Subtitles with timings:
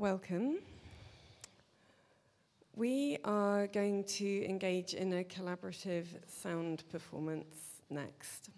[0.00, 0.60] Welcome.
[2.74, 8.48] We are going to engage in a collaborative sound performance next.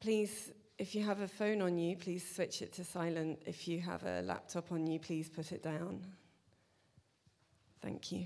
[0.00, 3.42] Please, if you have a phone on you, please switch it to silent.
[3.44, 6.00] If you have a laptop on you, please put it down.
[7.82, 8.24] Thank you.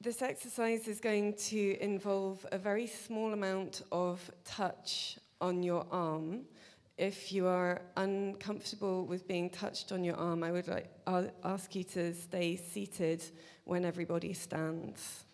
[0.00, 6.46] This exercise is going to involve a very small amount of touch on your arm.
[6.98, 10.90] If you are uncomfortable with being touched on your arm, I would like,
[11.42, 13.24] ask you to stay seated
[13.64, 15.24] when everybody stands.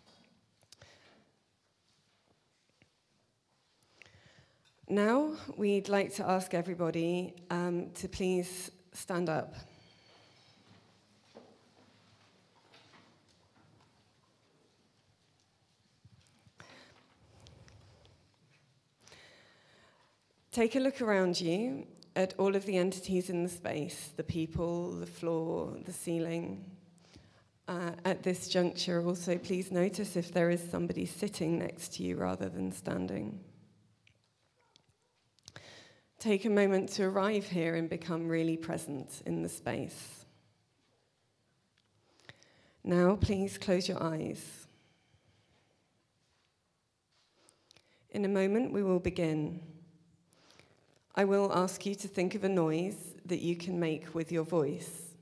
[4.89, 9.55] Now, we'd like to ask everybody um, to please stand up.
[20.51, 24.93] Take a look around you at all of the entities in the space the people,
[24.93, 26.65] the floor, the ceiling.
[27.69, 32.17] Uh, at this juncture, also, please notice if there is somebody sitting next to you
[32.17, 33.39] rather than standing.
[36.19, 40.25] Take a moment to arrive here and become really present in the space.
[42.83, 44.67] Now, please close your eyes.
[48.11, 49.61] In a moment, we will begin.
[51.19, 54.45] I will ask you to think of a noise that you can make with your
[54.45, 55.17] voice.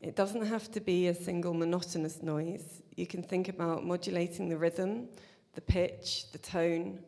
[0.00, 2.80] It doesn't have to be a single monotonous noise.
[2.96, 5.08] You can think about modulating the rhythm,
[5.52, 7.00] the pitch, the tone.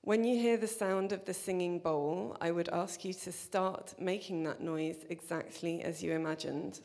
[0.00, 3.94] When you hear the sound of the singing bowl, I would ask you to start
[4.00, 6.80] making that noise exactly as you imagined.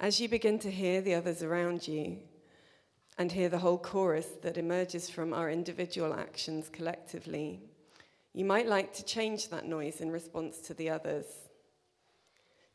[0.00, 2.18] As you begin to hear the others around you
[3.16, 7.62] and hear the whole chorus that emerges from our individual actions collectively,
[8.36, 11.24] you might like to change that noise in response to the others.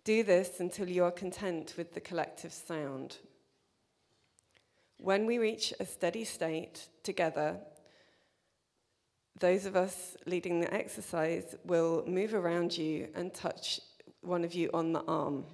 [0.04, 3.18] Do this until you are content with the collective sound.
[4.98, 7.58] When we reach a steady state together,
[9.40, 13.80] those of us leading the exercise will move around you and touch
[14.22, 15.46] one of you on the arm.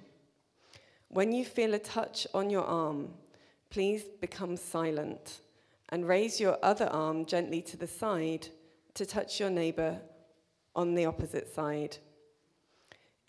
[1.08, 3.10] When you feel a touch on your arm,
[3.68, 5.40] please become silent
[5.90, 8.48] and raise your other arm gently to the side
[8.98, 9.96] to touch your neighbor
[10.74, 11.96] on the opposite side.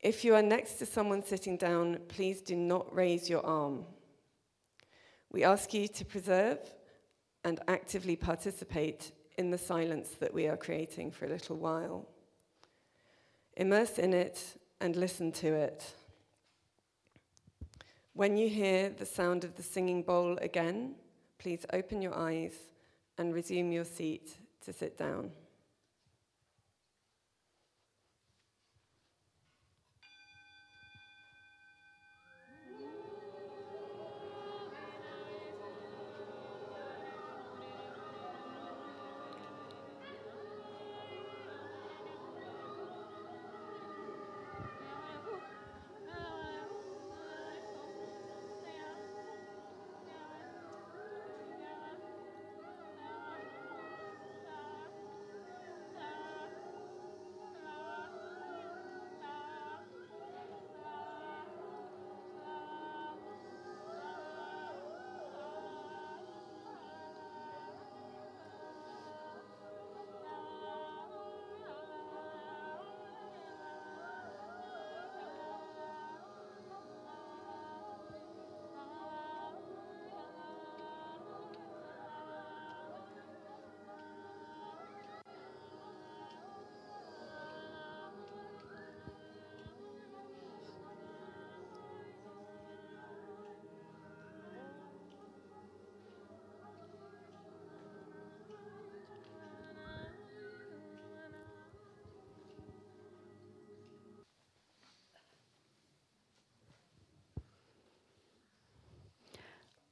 [0.02, 3.86] If you are next to someone sitting down, please do not raise your arm.
[5.32, 6.58] We ask you to preserve
[7.44, 12.08] and actively participate in the silence that we are creating for a little while.
[13.56, 14.42] Immerse in it
[14.82, 15.94] and listen to it.
[18.14, 20.96] When you hear the sound of the singing bowl again,
[21.38, 22.56] please open your eyes
[23.20, 24.32] and resume your seat
[24.66, 25.30] to sit down.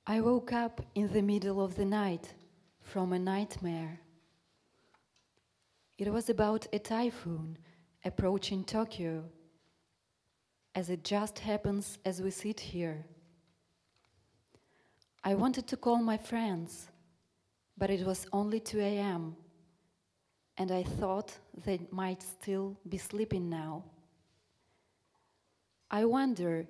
[0.10, 2.34] I woke up in the middle of the night
[2.82, 4.00] from a nightmare.
[5.98, 7.58] It was about a typhoon
[8.06, 9.26] approaching Tokyo,
[10.74, 13.06] as it just happens as we sit here.
[15.26, 16.88] I wanted to call my friends,
[17.78, 19.36] but it was only 2 a.m.,
[20.58, 23.84] and I thought they might still be sleeping now.
[25.92, 26.66] I wonder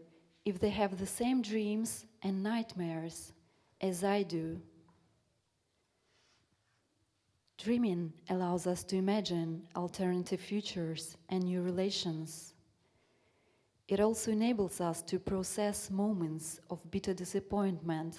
[0.48, 3.34] if they have the same dreams and nightmares
[3.82, 4.62] as I do.
[7.58, 12.54] Dreaming allows us to imagine alternative futures and new relations.
[13.90, 18.18] It also enables us to process moments of bitter disappointment.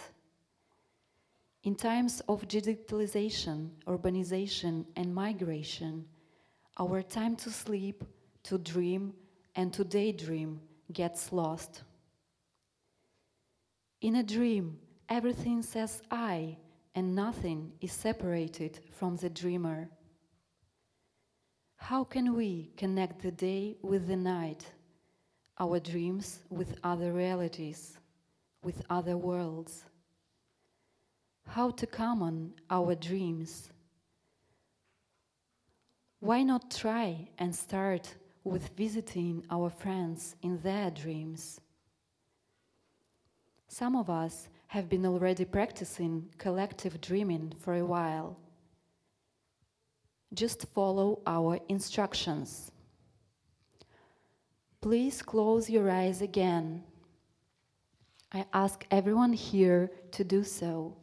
[1.62, 6.04] In times of digitalization, urbanization, and migration,
[6.78, 8.04] our time to sleep,
[8.42, 9.14] to dream,
[9.56, 10.60] and to daydream
[10.92, 11.84] gets lost.
[14.00, 14.78] In a dream,
[15.08, 16.56] everything says I,
[16.94, 19.88] and nothing is separated from the dreamer.
[21.74, 24.70] How can we connect the day with the night,
[25.58, 27.98] our dreams with other realities,
[28.62, 29.84] with other worlds?
[31.48, 33.70] How to common our dreams?
[36.20, 41.60] Why not try and start with visiting our friends in their dreams?
[43.68, 48.36] Some of us have been already practicing collective dreaming for a while.
[50.34, 52.72] Just follow our instructions.
[54.80, 56.82] Please close your eyes again.
[58.32, 60.96] I ask everyone here to do so.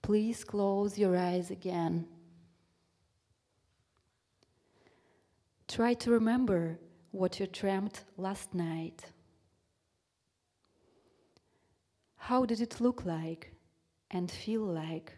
[0.00, 2.06] Please close your eyes again.
[5.66, 6.78] Try to remember
[7.10, 9.04] what you dreamt last night.
[12.28, 13.54] How did it look like
[14.10, 15.14] and feel like?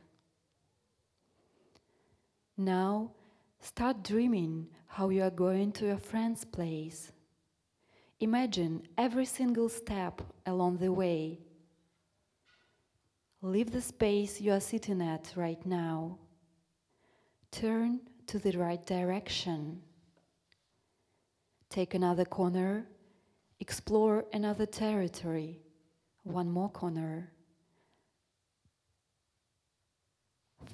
[2.56, 3.10] Now,
[3.58, 7.10] start dreaming how you are going to your friend's place.
[8.20, 11.40] Imagine every single step along the way.
[13.42, 16.16] Leave the space you are sitting at right now.
[17.50, 19.82] Turn to the right direction.
[21.70, 22.86] Take another corner.
[23.58, 25.60] Explore another territory
[26.22, 27.32] one more corner.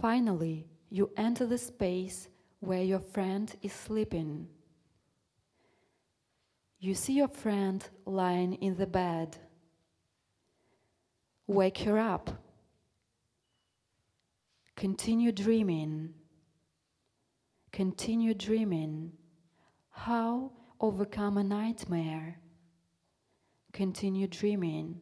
[0.00, 2.28] Finally, you enter the space
[2.60, 4.48] where your friend is sleeping.
[6.78, 9.36] You see your friend lying in the bed.
[11.46, 12.30] Wake her up.
[14.76, 16.12] Continue dreaming.
[17.72, 19.12] Continue dreaming.
[19.90, 22.40] How overcome a nightmare.
[23.72, 25.00] Continue dreaming.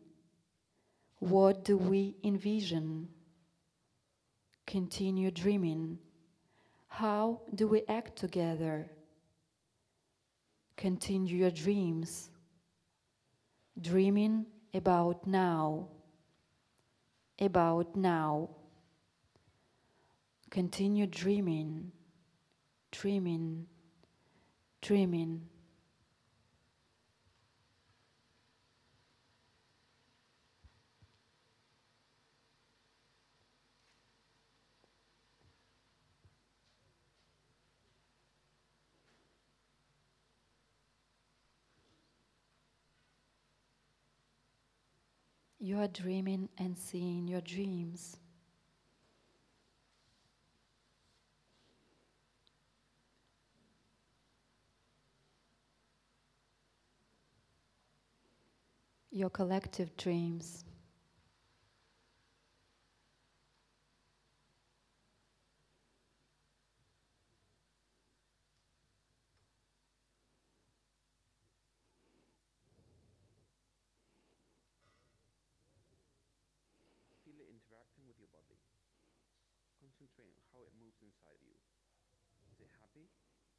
[1.25, 3.09] What do we envision?
[4.67, 5.99] Continue dreaming.
[6.87, 8.91] How do we act together?
[10.77, 12.29] Continue your dreams.
[13.81, 14.45] Dreaming
[14.75, 15.89] about now.
[17.39, 18.51] About now.
[20.51, 21.91] Continue dreaming,
[22.93, 23.67] dreaming,
[24.83, 25.49] dreaming.
[45.65, 48.19] You are dreaming and seeing your dreams.
[59.11, 60.67] Your collective dreams.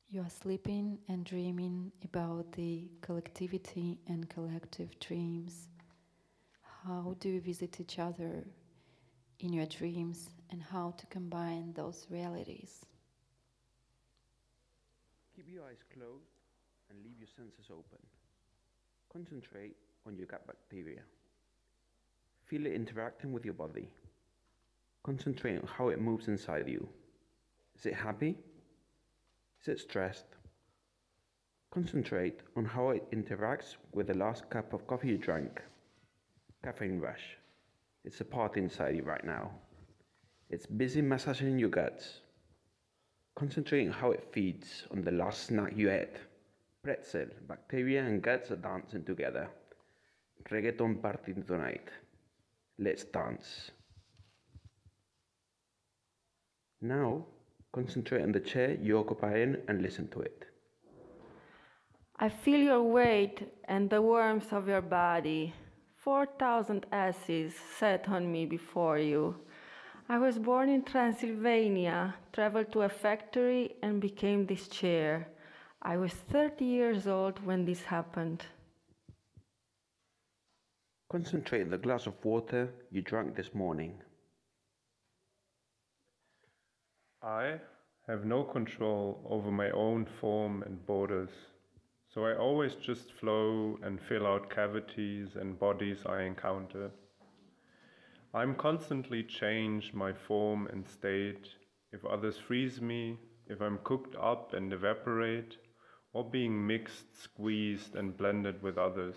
[0.10, 5.68] You are sleeping and dreaming about the collectivity and collective dreams.
[6.86, 8.46] How do you visit each other
[9.40, 12.86] in your dreams and how to combine those realities?
[15.36, 16.30] Keep your eyes closed
[16.90, 18.00] and leave your senses open.
[19.12, 19.76] Concentrate
[20.08, 21.02] on your gut bacteria.
[22.46, 23.90] Feel it interacting with your body.
[25.04, 26.88] Concentrate on how it moves inside you.
[27.78, 28.38] Is it happy?
[29.66, 30.28] Is it stressed?
[31.72, 35.60] Concentrate on how it interacts with the last cup of coffee you drank.
[36.64, 37.36] Caffeine rush.
[38.04, 39.50] It's a part inside you right now.
[40.52, 42.22] It's busy massaging your guts.
[43.36, 46.18] Concentrate on how it feeds on the last snack you ate.
[46.84, 49.50] Pretzel, bacteria and guts are dancing together.
[50.52, 51.90] Reggaeton party tonight.
[52.78, 53.72] Let's dance.
[56.82, 57.26] Now,
[57.76, 60.46] Concentrate on the chair you occupy in and listen to it.
[62.18, 65.54] I feel your weight and the warmth of your body.
[65.98, 69.36] 4,000 asses sat on me before you.
[70.08, 75.28] I was born in Transylvania, traveled to a factory, and became this chair.
[75.82, 78.46] I was 30 years old when this happened.
[81.12, 84.02] Concentrate on the glass of water you drank this morning.
[87.26, 87.60] I
[88.06, 91.32] have no control over my own form and borders,
[92.14, 96.92] so I always just flow and fill out cavities and bodies I encounter.
[98.32, 101.50] I'm constantly change my form and state
[101.92, 103.18] if others freeze me,
[103.48, 105.58] if I'm cooked up and evaporate,
[106.14, 109.16] or being mixed, squeezed, and blended with others.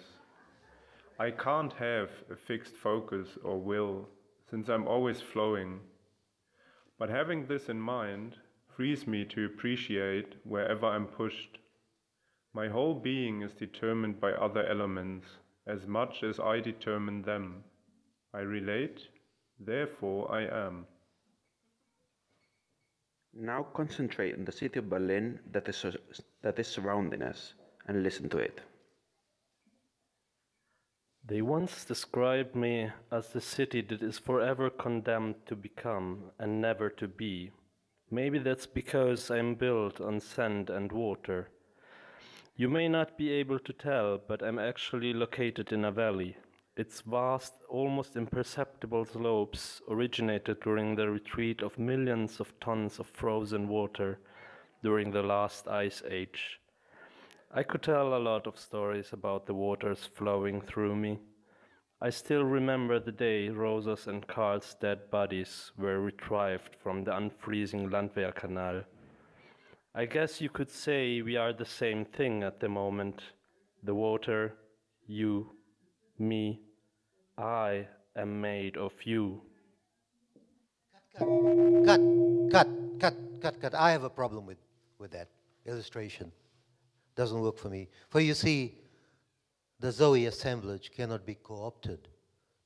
[1.18, 4.08] I can't have a fixed focus or will,
[4.48, 5.80] since I'm always flowing.
[6.98, 8.36] But having this in mind
[8.76, 11.58] frees me to appreciate wherever I'm pushed.
[12.52, 15.26] My whole being is determined by other elements
[15.66, 17.62] as much as I determine them.
[18.34, 19.08] I relate,
[19.60, 20.86] therefore I am.
[23.32, 25.84] Now concentrate on the city of Berlin that is,
[26.42, 27.54] that is surrounding us
[27.86, 28.60] and listen to it.
[31.28, 36.88] They once described me as the city that is forever condemned to become and never
[36.88, 37.50] to be.
[38.10, 41.50] Maybe that's because I'm built on sand and water.
[42.56, 46.38] You may not be able to tell, but I'm actually located in a valley.
[46.78, 53.68] Its vast, almost imperceptible slopes originated during the retreat of millions of tons of frozen
[53.68, 54.18] water
[54.82, 56.58] during the last ice age.
[57.50, 61.18] I could tell a lot of stories about the waters flowing through me.
[62.00, 67.88] I still remember the day Rosa's and Karl's dead bodies were retrieved from the unfreezing
[67.88, 68.84] Landwehrkanal.
[69.94, 73.22] I guess you could say we are the same thing at the moment.
[73.82, 74.54] The water,
[75.06, 75.50] you,
[76.18, 76.60] me,
[77.38, 79.40] I am made of you.
[81.18, 81.26] Cut,
[81.86, 82.00] cut,
[82.52, 82.68] cut,
[83.00, 83.74] cut, cut, cut.
[83.74, 84.58] I have a problem with,
[84.98, 85.28] with that
[85.64, 86.30] illustration
[87.18, 87.88] doesn't work for me.
[88.10, 88.78] For you see,
[89.80, 92.06] the Zoe assemblage cannot be co-opted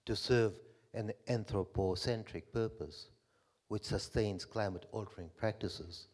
[0.04, 0.52] to serve
[0.92, 3.08] an anthropocentric purpose
[3.68, 6.08] which sustains climate-altering practices.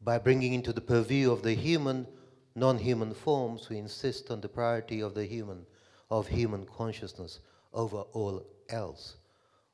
[0.00, 2.08] By bringing into the purview of the human,
[2.56, 5.64] non-human forms, we insist on the priority of the human,
[6.10, 7.38] of human consciousness
[7.72, 9.18] over all else.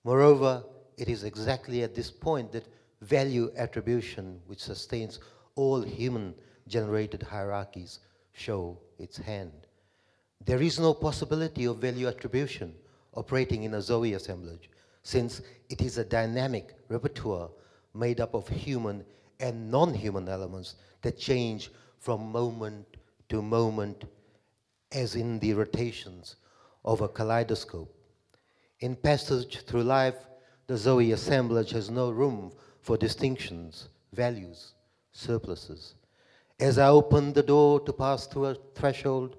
[0.04, 0.62] Moreover,
[0.99, 2.68] it is exactly at this point that
[3.00, 5.21] value attribution, which sustains
[5.54, 6.35] all human
[6.69, 8.01] generated hierarchies
[8.33, 9.67] show its hand.
[10.45, 12.75] There is no possibility of value attribution
[13.15, 14.71] operating in a Zoe assemblage,
[15.03, 17.51] since it is a dynamic repertoire
[17.95, 19.05] made up of human
[19.41, 22.87] and non-human elements that change from moment
[23.29, 24.05] to moment
[24.93, 26.37] as in the rotations
[26.85, 27.95] of a kaleidoscope.
[28.81, 30.17] In passage through life,
[30.67, 34.75] the Zoe assemblage has no room for distinctions, values,
[35.13, 35.95] surpluses.
[36.61, 39.37] As I open the door to pass through a threshold,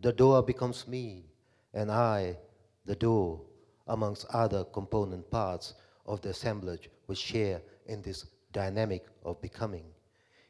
[0.00, 1.26] the door becomes me,
[1.72, 2.38] and I,
[2.84, 3.42] the door,
[3.86, 5.74] amongst other component parts
[6.06, 9.84] of the assemblage, which share in this dynamic of becoming.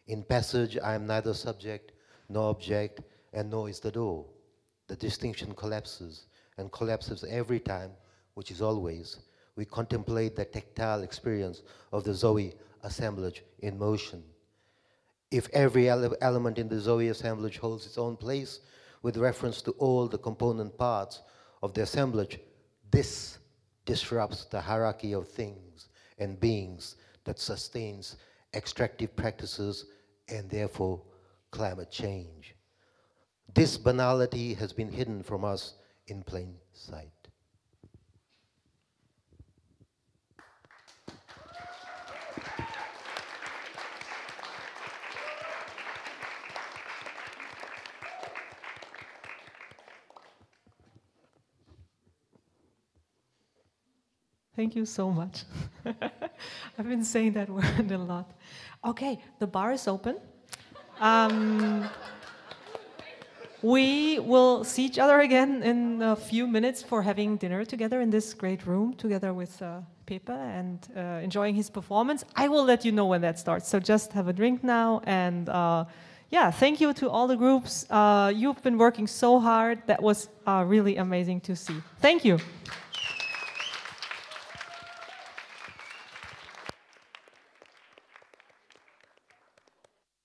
[0.07, 1.93] In passage, I am neither subject
[2.31, 3.03] nor object,
[3.35, 4.25] and nor is the door.
[4.87, 7.91] The distinction collapses, and collapses every time,
[8.33, 9.19] which is always.
[9.55, 11.61] We contemplate the tactile experience
[11.93, 14.25] of the Zoe assemblage in motion.
[15.31, 18.61] If every ele element in the Zoe assemblage holds its own place
[19.03, 21.23] with reference to all the component parts
[21.63, 22.41] of the assemblage,
[22.91, 23.39] this
[23.87, 28.17] disrupts the hierarchy of things and beings that sustains
[28.55, 29.87] extractive practices
[30.29, 31.01] and therefore
[31.51, 32.57] climate change.
[33.55, 35.75] This banality has been hidden from us
[36.09, 37.20] in plain sight.
[54.61, 55.45] Thank you so much.
[56.79, 58.31] I've been saying that word a lot.
[58.85, 60.19] Okay, the bar is open.
[61.01, 61.89] Um,
[63.63, 68.11] we will see each other again in a few minutes for having dinner together in
[68.11, 72.23] this great room, together with uh, Pepe and uh, enjoying his performance.
[72.37, 73.67] I will let you know when that starts.
[73.67, 75.01] So just have a drink now.
[75.05, 75.87] And uh,
[76.29, 77.87] yeah, thank you to all the groups.
[77.89, 79.79] Uh, you've been working so hard.
[79.87, 81.77] That was uh, really amazing to see.
[82.03, 82.39] Thank you.